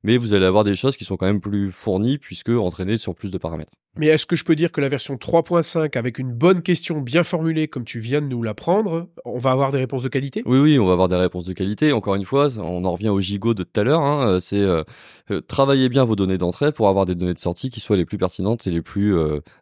mais 0.03 0.17
vous 0.17 0.33
allez 0.33 0.45
avoir 0.45 0.63
des 0.63 0.75
choses 0.75 0.97
qui 0.97 1.05
sont 1.05 1.17
quand 1.17 1.25
même 1.25 1.41
plus 1.41 1.71
fournies 1.71 2.17
puisque 2.17 2.49
entraînées 2.49 2.97
sur 2.97 3.15
plus 3.15 3.31
de 3.31 3.37
paramètres. 3.37 3.71
Mais 3.97 4.07
est-ce 4.07 4.27
que 4.27 4.35
je 4.35 4.43
peux 4.43 4.55
dire 4.55 4.71
que 4.71 4.79
la 4.79 4.89
version 4.89 5.15
3.5, 5.15 5.97
avec 5.97 6.19
une 6.19 6.31
bonne 6.31 6.61
question 6.61 7.01
bien 7.01 7.23
formulée 7.23 7.67
comme 7.67 7.83
tu 7.83 7.99
viens 7.99 8.21
de 8.21 8.27
nous 8.27 8.43
l'apprendre, 8.43 9.07
on 9.25 9.39
va 9.39 9.49
avoir 9.49 9.71
des 9.71 9.79
réponses 9.79 10.03
de 10.03 10.09
qualité? 10.09 10.43
Oui, 10.45 10.59
oui, 10.59 10.77
on 10.77 10.85
va 10.85 10.93
avoir 10.93 11.07
des 11.07 11.15
réponses 11.15 11.45
de 11.45 11.53
qualité. 11.53 11.91
Encore 11.93 12.13
une 12.13 12.23
fois, 12.23 12.47
on 12.59 12.85
en 12.85 12.91
revient 12.91 13.09
au 13.09 13.19
gigot 13.19 13.55
de 13.55 13.63
tout 13.63 13.79
à 13.79 13.83
l'heure. 13.83 14.01
Hein. 14.01 14.27
Euh, 14.27 14.39
c'est 14.39 14.61
euh, 14.61 14.83
euh, 15.31 15.41
travailler 15.41 15.89
bien 15.89 16.03
vos 16.03 16.15
données 16.15 16.37
d'entrée 16.37 16.71
pour 16.71 16.89
avoir 16.89 17.07
des 17.07 17.15
données 17.15 17.33
de 17.33 17.39
sortie 17.39 17.71
qui 17.71 17.79
soient 17.79 17.97
les 17.97 18.05
plus 18.05 18.19
pertinentes 18.19 18.67
et 18.67 18.71
les 18.71 18.83
plus 18.83 19.17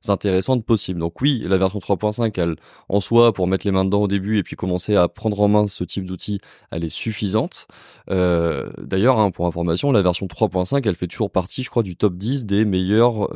intéressantes 0.07 0.65
possibles. 0.65 0.99
Donc 0.99 1.21
oui, 1.21 1.43
la 1.47 1.57
version 1.57 1.79
3.5, 1.79 2.33
elle, 2.37 2.55
en 2.89 2.99
soi, 2.99 3.31
pour 3.31 3.47
mettre 3.47 3.65
les 3.65 3.71
mains 3.71 3.85
dedans 3.85 4.01
au 4.01 4.07
début 4.07 4.37
et 4.37 4.43
puis 4.43 4.57
commencer 4.57 4.97
à 4.97 5.07
prendre 5.07 5.39
en 5.39 5.47
main 5.47 5.67
ce 5.67 5.85
type 5.85 6.05
d'outil, 6.05 6.39
elle 6.71 6.83
est 6.83 6.89
suffisante. 6.89 7.67
D'ailleurs, 8.09 9.17
hein, 9.17 9.31
pour 9.31 9.47
information, 9.47 9.91
la 9.91 10.01
version 10.01 10.27
3.5, 10.27 10.81
elle 10.85 10.95
fait 10.95 11.07
toujours 11.07 11.31
partie, 11.31 11.63
je 11.63 11.69
crois, 11.69 11.83
du 11.83 11.95
top 11.95 12.15
10 12.15 12.45
des 12.45 12.65
meilleurs 12.65 13.29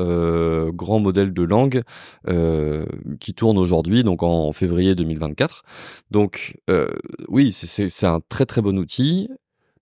modèle 0.98 1.31
de 1.31 1.43
langue 1.43 1.84
euh, 2.27 2.86
qui 3.19 3.36
tourne 3.36 3.60
aujourd'hui, 3.60 4.03
donc 4.03 4.24
en, 4.24 4.51
février 4.53 4.96
2024. 4.96 5.63
Donc 6.10 6.58
euh, 6.72 6.89
oui, 7.27 7.51
c'est 7.51 8.08
un 8.08 8.22
très 8.27 8.48
très 8.48 8.62
bon 8.62 8.77
outil. 8.79 9.29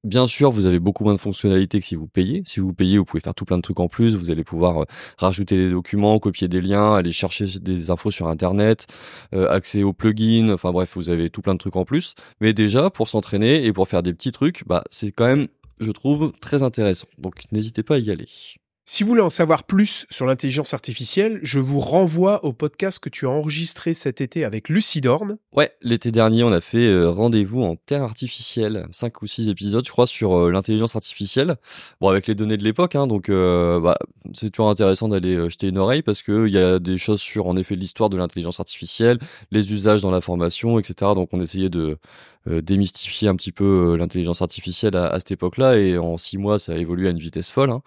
Bien 0.03 0.27
sûr, 0.27 0.51
vous 0.51 0.65
avez 0.67 0.79
beaucoup 0.79 1.03
moins 1.03 1.13
de 1.13 1.19
fonctionnalités 1.19 1.79
que 1.79 1.85
si 1.85 1.95
vous 1.95 2.07
payez. 2.07 2.43
Si 2.45 2.59
vous 2.59 2.73
payez, 2.73 2.97
vous 2.97 3.05
pouvez 3.05 3.21
faire 3.21 3.33
tout 3.33 3.45
plein 3.45 3.57
de 3.57 3.61
trucs 3.61 3.79
en 3.79 3.87
plus. 3.87 4.15
Vous 4.15 4.31
allez 4.31 4.43
pouvoir 4.43 4.83
euh, 4.83 4.85
rajouter 5.17 5.55
des 5.57 5.69
documents, 5.69 6.19
copier 6.19 6.47
des 6.49 6.61
liens, 6.61 6.93
aller 6.93 7.11
chercher 7.11 7.45
des 7.61 7.89
infos 7.89 8.11
sur 8.11 8.27
Internet, 8.27 8.87
accès 9.31 9.83
aux 9.83 9.93
plugins. 9.93 10.49
Enfin 10.53 10.71
bref, 10.71 10.93
vous 10.95 11.09
avez 11.09 11.29
tout 11.29 11.41
plein 11.41 11.53
de 11.53 11.59
trucs 11.59 11.75
en 11.77 11.85
plus. 11.85 12.15
Mais 12.41 12.53
déjà, 12.53 12.89
pour 12.89 13.07
s'entraîner 13.07 13.65
et 13.65 13.73
pour 13.73 13.87
faire 13.87 14.03
des 14.03 14.13
petits 14.13 14.31
trucs, 14.31 14.65
bah 14.67 14.83
c'est 14.91 15.11
quand 15.11 15.25
même 15.25 15.47
je 15.79 15.91
trouve 15.91 16.31
très 16.39 16.63
intéressant. 16.63 17.07
Donc 17.17 17.43
n'hésitez 17.51 17.83
pas 17.83 17.95
à 17.95 17.99
y 17.99 18.11
aller. 18.11 18.27
Si 18.89 19.03
vous 19.03 19.09
voulez 19.09 19.21
en 19.21 19.29
savoir 19.29 19.65
plus 19.65 20.05
sur 20.09 20.25
l'intelligence 20.25 20.73
artificielle, 20.73 21.41
je 21.43 21.59
vous 21.59 21.81
renvoie 21.81 22.45
au 22.45 22.53
podcast 22.53 22.99
que 22.99 23.09
tu 23.09 23.25
as 23.25 23.29
enregistré 23.29 23.93
cet 23.93 24.21
été 24.21 24.45
avec 24.45 24.69
Lucie 24.69 25.01
Dorn. 25.01 25.35
Ouais, 25.53 25.73
l'été 25.81 26.09
dernier, 26.09 26.45
on 26.45 26.53
a 26.53 26.61
fait 26.61 26.87
euh, 26.87 27.11
Rendez-vous 27.11 27.63
en 27.63 27.75
Terre 27.75 28.03
artificielle, 28.03 28.87
5 28.91 29.21
ou 29.21 29.27
6 29.27 29.49
épisodes, 29.49 29.85
je 29.85 29.91
crois, 29.91 30.07
sur 30.07 30.37
euh, 30.37 30.51
l'intelligence 30.51 30.95
artificielle. 30.95 31.57
Bon, 31.99 32.07
avec 32.07 32.27
les 32.27 32.35
données 32.35 32.55
de 32.55 32.63
l'époque, 32.63 32.95
hein, 32.95 33.07
donc 33.07 33.27
euh, 33.27 33.81
bah, 33.81 33.97
c'est 34.33 34.51
toujours 34.51 34.69
intéressant 34.69 35.09
d'aller 35.09 35.49
jeter 35.49 35.67
une 35.67 35.79
oreille 35.79 36.01
parce 36.01 36.23
qu'il 36.23 36.47
y 36.47 36.57
a 36.57 36.79
des 36.79 36.97
choses 36.97 37.19
sur, 37.19 37.47
en 37.47 37.57
effet, 37.57 37.75
l'histoire 37.75 38.09
de 38.09 38.15
l'intelligence 38.15 38.61
artificielle, 38.61 39.19
les 39.51 39.73
usages 39.73 40.01
dans 40.01 40.11
la 40.11 40.21
formation, 40.21 40.79
etc. 40.79 41.11
Donc 41.13 41.27
on 41.33 41.41
essayait 41.41 41.69
de 41.69 41.97
démystifier 42.61 43.27
un 43.27 43.35
petit 43.35 43.51
peu 43.51 43.95
l'intelligence 43.97 44.41
artificielle 44.41 44.95
à, 44.95 45.07
à 45.07 45.19
cette 45.19 45.31
époque-là 45.31 45.77
et 45.77 45.97
en 45.97 46.17
6 46.17 46.37
mois, 46.37 46.59
ça 46.59 46.73
a 46.73 46.75
évolué 46.75 47.07
à 47.07 47.11
une 47.11 47.17
vitesse 47.17 47.51
folle. 47.51 47.69
Hein. 47.69 47.81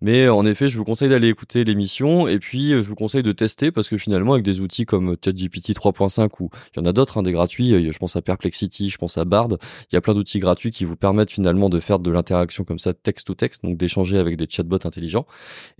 Mais 0.00 0.28
en 0.28 0.44
effet, 0.46 0.68
je 0.68 0.78
vous 0.78 0.84
conseille 0.84 1.08
d'aller 1.08 1.28
écouter 1.28 1.64
l'émission 1.64 2.28
et 2.28 2.38
puis 2.38 2.70
je 2.70 2.88
vous 2.88 2.94
conseille 2.94 3.22
de 3.22 3.32
tester 3.32 3.70
parce 3.70 3.88
que 3.88 3.98
finalement, 3.98 4.32
avec 4.32 4.44
des 4.44 4.60
outils 4.60 4.86
comme 4.86 5.16
ChatGPT 5.22 5.70
3.5 5.70 6.28
ou 6.40 6.50
il 6.74 6.80
y 6.80 6.82
en 6.82 6.86
a 6.86 6.92
d'autres, 6.92 7.18
hein, 7.18 7.22
des 7.22 7.32
gratuits, 7.32 7.90
je 7.92 7.98
pense 7.98 8.16
à 8.16 8.22
Perplexity, 8.22 8.90
je 8.90 8.98
pense 8.98 9.18
à 9.18 9.24
Bard, 9.24 9.48
il 9.90 9.94
y 9.94 9.96
a 9.96 10.00
plein 10.00 10.14
d'outils 10.14 10.38
gratuits 10.38 10.70
qui 10.70 10.84
vous 10.84 10.96
permettent 10.96 11.30
finalement 11.30 11.68
de 11.68 11.80
faire 11.80 11.98
de 11.98 12.10
l'interaction 12.10 12.64
comme 12.64 12.78
ça, 12.78 12.94
texte 12.94 13.26
to 13.26 13.34
texte, 13.34 13.62
donc 13.64 13.76
d'échanger 13.76 14.18
avec 14.18 14.36
des 14.36 14.46
chatbots 14.48 14.86
intelligents. 14.86 15.26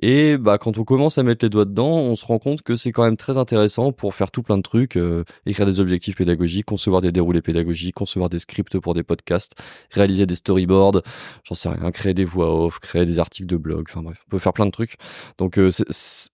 Et 0.01 0.37
bah, 0.39 0.59
quand 0.59 0.79
on 0.79 0.85
commence 0.85 1.19
à 1.19 1.23
mettre 1.23 1.45
les 1.45 1.49
doigts 1.49 1.65
dedans, 1.65 1.93
on 1.93 2.17
se 2.17 2.25
rend 2.25 2.39
compte 2.39 2.63
que 2.63 2.77
c'est 2.77 2.93
quand 2.93 3.05
même 3.05 3.17
très 3.17 3.37
intéressant 3.37 3.93
pour 3.93 4.15
faire 4.15 4.31
tout 4.31 4.43
plein 4.43 4.57
de 4.57 4.63
trucs, 4.63 4.97
euh, 4.97 5.25
écrire 5.47 5.67
des 5.67 5.81
objectifs 5.81 6.17
pédagogiques, 6.17 6.67
concevoir 6.67 7.01
des 7.01 7.13
déroulés 7.13 7.43
pédagogiques, 7.43 7.95
concevoir 7.95 8.26
des 8.29 8.39
scripts 8.39 8.79
pour 8.79 8.95
des 8.95 9.03
podcasts, 9.03 9.55
réaliser 9.91 10.27
des 10.27 10.35
storyboards, 10.35 11.03
j'en 11.45 11.55
sais 11.55 11.69
rien, 11.69 11.91
créer 11.91 12.15
des 12.15 12.25
voix 12.25 12.65
off, 12.65 12.79
créer 12.79 13.05
des 13.05 13.19
articles 13.19 13.47
de 13.47 13.57
blog, 13.57 13.87
enfin 13.89 14.03
bref, 14.03 14.19
on 14.27 14.31
peut 14.31 14.39
faire 14.39 14.53
plein 14.53 14.67
de 14.67 14.71
trucs. 14.71 14.97
Donc, 15.39 15.59
euh, 15.59 15.71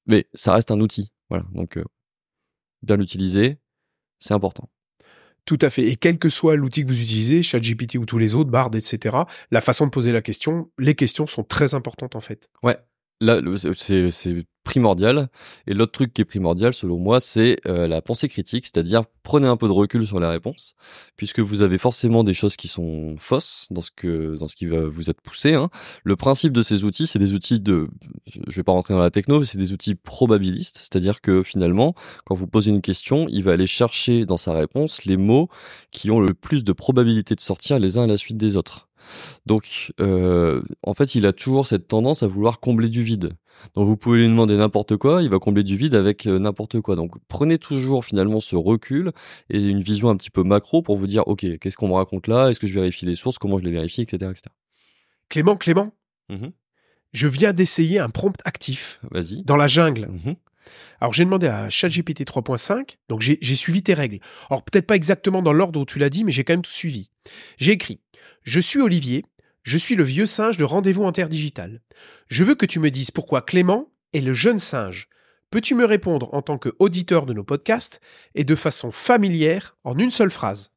mais 0.07 0.27
ça 0.35 0.55
reste 0.55 0.71
un 0.71 0.81
outil. 0.81 1.13
Voilà. 1.29 1.45
Donc, 1.53 1.77
euh, 1.77 1.85
bien 2.83 2.97
l'utiliser, 2.97 3.59
c'est 4.19 4.35
important. 4.35 4.69
Tout 5.45 5.59
à 5.61 5.71
fait. 5.71 5.83
Et 5.89 5.97
quel 5.97 6.19
que 6.19 6.29
soit 6.29 6.55
l'outil 6.55 6.83
que 6.83 6.89
vous 6.89 7.03
utilisez, 7.03 7.43
ChatGPT 7.43 7.97
ou 7.97 8.07
tous 8.07 8.19
les 8.19 8.35
autres, 8.35 8.51
Bard, 8.51 8.71
etc., 8.75 9.17
la 9.51 9.61
façon 9.61 9.87
de 9.87 9.91
poser 9.91 10.13
la 10.13 10.23
question, 10.23 10.71
les 10.79 10.95
questions 10.95 11.27
sont 11.27 11.43
très 11.43 11.75
importantes 11.75 12.15
en 12.15 12.21
fait. 12.21 12.49
Ouais. 12.63 12.79
Là, 13.21 13.41
c'est 13.75 14.47
primordial. 14.65 15.29
Et 15.67 15.75
l'autre 15.75 15.93
truc 15.93 16.13
qui 16.13 16.23
est 16.23 16.25
primordial, 16.25 16.75
selon 16.75 16.99
moi, 16.99 17.21
c'est 17.21 17.59
euh, 17.67 17.87
la 17.89 18.03
pensée 18.03 18.29
critique, 18.29 18.67
c'est-à-dire 18.67 19.05
prenez 19.23 19.47
un 19.47 19.57
peu 19.57 19.67
de 19.67 19.73
recul 19.73 20.07
sur 20.07 20.21
la 20.21 20.31
réponse, 20.31 20.75
puisque 21.17 21.41
vous 21.41 21.63
avez 21.63 21.79
forcément 21.79 22.25
des 22.25 22.35
choses 22.35 22.57
qui 22.57 22.69
sont 22.69 23.17
fausses 23.19 23.67
dans 23.71 23.83
ce 23.83 23.91
que 23.95 24.37
dans 24.37 24.49
ce 24.49 24.57
qui 24.57 24.67
va 24.67 24.83
vous 24.87 25.11
être 25.11 25.21
poussé. 25.21 25.55
Hein. 25.55 25.71
Le 26.05 26.17
principe 26.17 26.53
de 26.53 26.63
ces 26.63 26.85
outils, 26.85 27.07
c'est 27.07 27.19
des 27.19 27.35
outils 27.35 27.61
de, 27.61 27.89
je 28.27 28.57
vais 28.57 28.63
pas 28.63 28.73
rentrer 28.73 28.95
dans 28.95 29.01
la 29.01 29.11
techno, 29.11 29.41
mais 29.41 29.45
c'est 29.45 29.59
des 29.59 29.73
outils 29.73 29.95
probabilistes, 29.95 30.79
c'est-à-dire 30.79 31.21
que 31.21 31.43
finalement, 31.43 31.95
quand 32.25 32.35
vous 32.35 32.47
posez 32.47 32.71
une 32.71 32.83
question, 32.83 33.27
il 33.29 33.45
va 33.45 33.53
aller 33.53 33.67
chercher 33.67 34.27
dans 34.27 34.37
sa 34.37 34.53
réponse 34.53 35.05
les 35.05 35.17
mots 35.17 35.49
qui 35.91 36.11
ont 36.11 36.21
le 36.21 36.35
plus 36.35 36.65
de 36.65 36.73
probabilité 36.73 37.35
de 37.35 37.41
sortir 37.41 37.79
les 37.79 37.99
uns 37.99 38.05
à 38.05 38.07
la 38.07 38.17
suite 38.17 38.37
des 38.37 38.57
autres. 38.57 38.89
Donc, 39.47 39.93
euh, 40.01 40.63
en 40.83 40.95
fait, 40.95 41.15
il 41.15 41.27
a 41.27 41.33
toujours 41.33 41.67
cette 41.67 41.89
tendance 41.89 42.23
à 42.23 42.27
vouloir 42.27 42.61
combler 42.61 42.89
du 42.89 43.03
vide. 43.03 43.33
Donc 43.75 43.87
vous 43.87 43.97
pouvez 43.97 44.19
lui 44.19 44.27
demander 44.27 44.57
n'importe 44.57 44.97
quoi, 44.97 45.23
il 45.23 45.31
va 45.31 45.39
combler 45.39 45.63
du 45.63 45.77
vide 45.77 45.95
avec 45.95 46.27
euh, 46.27 46.39
n'importe 46.39 46.81
quoi. 46.81 46.97
Donc 46.97 47.15
prenez 47.29 47.59
toujours 47.59 48.05
finalement 48.05 48.41
ce 48.41 48.57
recul 48.57 49.13
et 49.51 49.59
une 49.67 49.83
vision 49.83 50.11
un 50.11 50.17
petit 50.17 50.31
peu 50.31 50.43
macro 50.43 50.83
pour 50.83 50.97
vous 50.97 51.07
dire 51.07 51.27
ok 51.29 51.59
qu'est-ce 51.59 51.77
qu'on 51.77 51.89
me 51.89 51.95
raconte 51.95 52.27
là, 52.27 52.49
est-ce 52.49 52.59
que 52.59 52.67
je 52.67 52.75
vérifie 52.75 53.07
les 53.07 53.15
sources, 53.15 53.39
comment 53.39 53.59
je 53.59 53.65
les 53.65 53.71
vérifie, 53.71 54.03
etc. 54.03 54.31
etc. 54.31 54.43
Clément, 55.29 55.57
Clément, 55.57 55.93
mmh 56.29 56.49
je 57.13 57.29
viens 57.29 57.53
d'essayer 57.53 57.99
un 57.99 58.09
prompt 58.09 58.41
actif 58.47 58.99
Vas-y. 59.11 59.43
dans 59.45 59.57
la 59.57 59.67
jungle. 59.69 60.09
Mmh 60.11 60.33
Alors 60.99 61.13
j'ai 61.13 61.27
demandé 61.27 61.47
à 61.47 61.69
ChatGPT 61.69 62.23
3.5, 62.25 62.97
donc 63.11 63.21
j'ai 63.21 63.55
suivi 63.55 63.83
tes 63.83 63.93
règles. 63.93 64.19
Alors 64.49 64.63
peut-être 64.63 64.87
pas 64.87 64.97
exactement 64.97 65.43
dans 65.43 65.53
l'ordre 65.53 65.79
où 65.79 65.85
tu 65.85 65.99
l'as 65.99 66.09
dit, 66.09 66.25
mais 66.25 66.33
j'ai 66.33 66.43
quand 66.43 66.55
même 66.55 66.63
tout 66.63 66.73
suivi. 66.73 67.11
J'ai 67.59 67.73
écrit 67.73 68.01
Je 68.45 68.61
suis 68.61 68.81
Olivier, 68.81 69.25
je 69.63 69.79
suis 69.79 69.95
le 69.95 70.05
vieux 70.05 70.27
singe 70.27 70.57
de 70.57 70.65
rendez-vous 70.65 71.07
interdigital. 71.07 71.81
Je 72.29 72.45
veux 72.45 72.55
que 72.55 72.67
tu 72.67 72.81
me 72.81 72.91
dises 72.91 73.11
pourquoi 73.11 73.43
Clément 73.43 73.93
est 74.13 74.21
le 74.21 74.33
jeune 74.33 74.59
singe. 74.59 75.09
Peux-tu 75.51 75.75
me 75.75 75.85
répondre 75.85 76.33
en 76.33 76.43
tant 76.43 76.59
qu'auditeur 76.59 77.27
de 77.27 77.33
nos 77.33 77.45
podcasts 77.45 78.01
et 78.35 78.45
de 78.45 78.55
façon 78.55 78.91
familière 78.91 79.77
en 79.85 79.99
une 79.99 80.11
seule 80.11 80.31
phrase? 80.31 80.73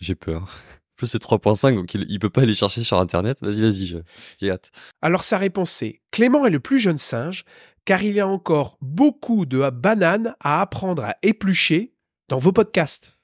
J'ai 0.00 0.14
peur. 0.14 0.50
Plus 0.96 1.06
c'est 1.08 1.22
3.5, 1.22 1.74
donc 1.74 1.92
il, 1.94 2.06
ne 2.10 2.18
peut 2.18 2.30
pas 2.30 2.42
aller 2.42 2.54
chercher 2.54 2.82
sur 2.82 2.98
Internet. 2.98 3.38
Vas-y, 3.42 3.60
vas-y, 3.60 4.02
j'ai 4.40 4.50
hâte. 4.50 4.70
Alors 5.02 5.24
sa 5.24 5.36
réponse 5.36 5.70
c'est 5.70 6.00
Clément 6.10 6.46
est 6.46 6.50
le 6.50 6.60
plus 6.60 6.78
jeune 6.78 6.96
singe 6.96 7.44
car 7.84 8.02
il 8.02 8.14
y 8.14 8.20
a 8.20 8.26
encore 8.26 8.78
beaucoup 8.80 9.46
de 9.46 9.70
bananes 9.70 10.34
à 10.40 10.62
apprendre 10.62 11.04
à 11.04 11.16
éplucher 11.22 11.94
dans 12.28 12.38
vos 12.38 12.52
podcasts. 12.52 13.18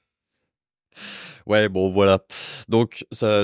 Ouais, 1.45 1.67
bon, 1.69 1.89
voilà. 1.89 2.19
Donc, 2.69 3.05
ça, 3.11 3.43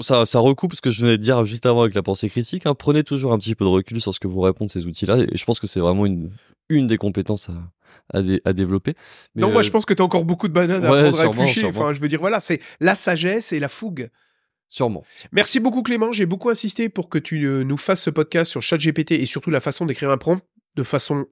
ça, 0.00 0.26
ça 0.26 0.38
recoupe 0.38 0.74
ce 0.74 0.80
que 0.80 0.90
je 0.90 1.02
venais 1.02 1.18
de 1.18 1.22
dire 1.22 1.44
juste 1.44 1.66
avant 1.66 1.82
avec 1.82 1.94
la 1.94 2.02
pensée 2.02 2.28
critique. 2.28 2.66
Hein. 2.66 2.74
Prenez 2.74 3.04
toujours 3.04 3.32
un 3.32 3.38
petit 3.38 3.54
peu 3.54 3.64
de 3.64 3.70
recul 3.70 4.00
sur 4.00 4.14
ce 4.14 4.20
que 4.20 4.28
vous 4.28 4.40
répondent 4.40 4.70
ces 4.70 4.86
outils-là. 4.86 5.18
Et 5.18 5.36
je 5.36 5.44
pense 5.44 5.60
que 5.60 5.66
c'est 5.66 5.80
vraiment 5.80 6.06
une, 6.06 6.30
une 6.68 6.86
des 6.86 6.96
compétences 6.96 7.50
à, 8.12 8.18
à, 8.44 8.52
développer. 8.52 8.94
Mais 9.34 9.42
non, 9.42 9.50
moi, 9.50 9.60
euh, 9.60 9.64
je 9.64 9.70
pense 9.70 9.84
que 9.84 9.94
tu 9.94 10.02
as 10.02 10.04
encore 10.04 10.24
beaucoup 10.24 10.48
de 10.48 10.52
bananes 10.52 10.84
à 10.84 10.88
prendre 10.88 11.20
à 11.20 11.26
éplucher. 11.26 11.66
Enfin, 11.66 11.92
je 11.92 12.00
veux 12.00 12.08
dire, 12.08 12.20
voilà, 12.20 12.40
c'est 12.40 12.60
la 12.80 12.94
sagesse 12.94 13.52
et 13.52 13.60
la 13.60 13.68
fougue. 13.68 14.08
Sûrement. 14.68 15.04
Merci 15.32 15.60
beaucoup, 15.60 15.82
Clément. 15.82 16.12
J'ai 16.12 16.24
beaucoup 16.24 16.48
insisté 16.48 16.88
pour 16.88 17.10
que 17.10 17.18
tu 17.18 17.44
euh, 17.44 17.62
nous 17.62 17.76
fasses 17.76 18.02
ce 18.02 18.10
podcast 18.10 18.50
sur 18.50 18.62
ChatGPT 18.62 19.12
et 19.12 19.26
surtout 19.26 19.50
la 19.50 19.60
façon 19.60 19.84
d'écrire 19.84 20.10
un 20.10 20.16
prompt 20.16 20.40
de 20.76 20.82
façon 20.82 21.26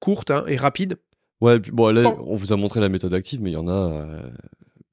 courte 0.00 0.32
hein, 0.32 0.44
et 0.48 0.56
rapide. 0.56 0.96
Ouais, 1.40 1.60
bon, 1.60 1.94
là, 1.94 2.12
on 2.26 2.34
vous 2.34 2.52
a 2.52 2.56
montré 2.56 2.80
la 2.80 2.88
méthode 2.88 3.14
active, 3.14 3.40
mais 3.40 3.50
il 3.50 3.54
y 3.54 3.56
en 3.56 3.68
a. 3.68 3.70
Euh, 3.70 4.22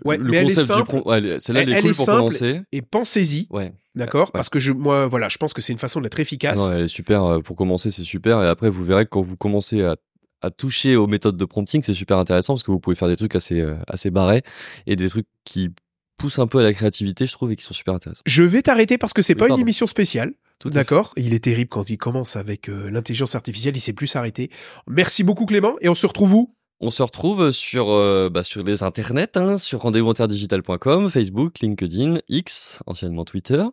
Ouais, 0.06 0.18
mais 0.18 0.38
elle 0.38 0.52
est 0.52 0.54
simple. 0.54 1.02
celle-là, 1.40 1.62
elle, 1.62 1.74
est 1.74 1.82
cool 1.82 1.96
pour 1.96 2.06
commencer. 2.06 2.62
Et 2.72 2.82
pensez-y. 2.82 3.48
Ouais. 3.50 3.74
D'accord? 3.96 4.32
Parce 4.32 4.50
que 4.50 4.60
je, 4.60 4.72
moi, 4.72 5.08
voilà, 5.08 5.28
je 5.28 5.38
pense 5.38 5.54
que 5.54 5.62
c'est 5.62 5.74
une 5.74 5.80
façon 5.80 6.02
d'être 6.02 6.20
efficace. 6.20 6.70
Non, 6.70 6.76
elle 6.76 6.84
est 6.84 6.88
super. 6.88 7.24
Euh, 7.24 7.40
pour 7.40 7.56
commencer, 7.56 7.90
c'est 7.90 8.04
super. 8.04 8.42
Et 8.44 8.48
après, 8.48 8.70
vous 8.70 8.84
verrez 8.84 9.06
que 9.06 9.10
quand 9.10 9.22
vous 9.22 9.38
commencez 9.38 9.84
à, 9.84 9.96
à 10.42 10.52
toucher 10.52 10.96
aux 10.96 11.08
méthodes 11.08 11.38
de 11.38 11.46
prompting, 11.46 11.82
c'est 11.82 11.96
super 11.96 12.18
intéressant 12.18 12.54
parce 12.54 12.64
que 12.64 12.72
vous 12.72 12.80
pouvez 12.80 12.96
faire 12.96 13.08
des 13.08 13.18
trucs 13.18 13.36
assez, 13.36 13.60
euh, 13.60 13.76
assez 13.88 14.12
barrés 14.12 14.44
et 14.86 14.96
des 14.96 15.10
trucs 15.10 15.28
qui 15.46 15.72
poussent 16.18 16.40
un 16.40 16.48
peu 16.48 16.60
à 16.60 16.64
la 16.64 16.74
créativité, 16.74 17.28
je 17.28 17.32
trouve, 17.32 17.52
et 17.52 17.56
qui 17.56 17.64
sont 17.64 17.74
super 17.74 17.94
intéressants. 17.94 18.24
Je 18.26 18.44
vais 18.44 18.62
t'arrêter 18.62 18.98
parce 18.98 19.14
que 19.14 19.22
c'est 19.22 19.36
pas 19.36 19.50
une 19.50 19.60
émission 19.60 19.88
spéciale. 19.88 20.34
Tout 20.60 20.72
D'accord? 20.72 21.14
Il 21.18 21.36
est 21.36 21.44
terrible 21.44 21.70
quand 21.70 21.90
il 21.90 21.98
commence 21.98 22.36
avec 22.36 22.68
euh, 22.68 22.90
l'intelligence 22.90 23.36
artificielle, 23.36 23.78
il 23.78 23.80
sait 23.80 23.94
plus 23.94 24.08
s'arrêter. 24.08 24.50
Merci 24.88 25.24
beaucoup 25.24 25.46
Clément 25.46 25.76
et 25.82 25.90
on 25.90 25.94
se 25.94 26.08
retrouve 26.08 26.34
où? 26.34 26.56
On 26.80 26.92
se 26.92 27.02
retrouve 27.02 27.52
sur, 27.52 27.90
euh, 27.90 28.30
bah, 28.30 28.44
sur 28.44 28.64
les 28.64 28.84
internets, 28.84 29.36
hein, 29.36 29.58
sur 29.58 29.82
rendez-vous-interdigital.com, 29.82 31.10
Facebook, 31.10 31.60
LinkedIn, 31.60 32.20
X, 32.28 32.80
anciennement 32.86 33.26
Twitter, 33.26 33.64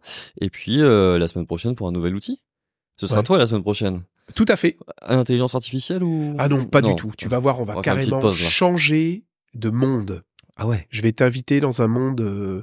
et 0.40 0.50
puis 0.50 0.80
euh, 0.80 1.18
la 1.18 1.28
semaine 1.28 1.46
prochaine 1.46 1.74
pour 1.74 1.86
un 1.86 1.92
nouvel 1.92 2.14
outil. 2.14 2.40
Ce 2.96 3.06
sera 3.06 3.22
toi 3.22 3.38
la 3.38 3.46
semaine 3.46 3.62
prochaine. 3.62 4.04
Tout 4.34 4.46
à 4.48 4.56
fait. 4.56 4.78
À 5.02 5.14
l'intelligence 5.14 5.54
artificielle 5.54 6.02
ou? 6.02 6.34
Ah 6.38 6.48
non, 6.48 6.64
pas 6.64 6.80
du 6.80 6.94
tout. 6.94 7.12
Tu 7.18 7.28
vas 7.28 7.38
voir, 7.38 7.60
on 7.60 7.64
va, 7.64 7.82
carrément 7.82 8.32
changer 8.32 9.24
de 9.54 9.68
monde. 9.68 10.22
Ah 10.56 10.66
ouais. 10.66 10.86
Je 10.88 11.02
vais 11.02 11.12
t'inviter 11.12 11.60
dans 11.60 11.82
un 11.82 11.88
monde 11.88 12.20
euh, 12.20 12.62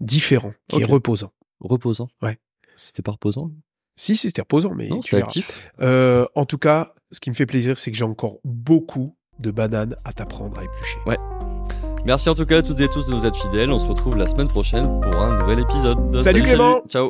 différent, 0.00 0.52
qui 0.68 0.80
est 0.80 0.84
reposant. 0.84 1.32
Reposant. 1.60 2.08
Ouais. 2.22 2.38
C'était 2.76 3.02
pas 3.02 3.12
reposant? 3.12 3.50
Si, 3.96 4.14
c'était 4.14 4.42
reposant, 4.42 4.74
mais 4.74 4.88
non, 4.88 5.00
tu 5.00 5.16
actif. 5.16 5.72
en 5.80 6.44
tout 6.46 6.58
cas, 6.58 6.94
ce 7.10 7.20
qui 7.20 7.30
me 7.30 7.34
fait 7.34 7.46
plaisir, 7.46 7.78
c'est 7.78 7.90
que 7.90 7.96
j'ai 7.96 8.04
encore 8.04 8.38
beaucoup 8.44 9.16
de 9.38 9.50
bananes 9.50 9.96
à 10.04 10.12
t'apprendre 10.12 10.58
à 10.58 10.64
éplucher. 10.64 10.98
Ouais. 11.06 11.18
Merci 12.04 12.28
en 12.28 12.34
tout 12.34 12.46
cas 12.46 12.58
à 12.58 12.62
toutes 12.62 12.80
et 12.80 12.88
tous 12.88 13.08
de 13.08 13.14
nous 13.14 13.26
être 13.26 13.36
fidèles. 13.36 13.70
On 13.70 13.78
se 13.78 13.86
retrouve 13.86 14.16
la 14.16 14.26
semaine 14.26 14.48
prochaine 14.48 15.00
pour 15.00 15.20
un 15.20 15.38
nouvel 15.38 15.60
épisode. 15.60 16.22
Salut, 16.22 16.42
Clément 16.42 16.82
Ciao 16.88 17.08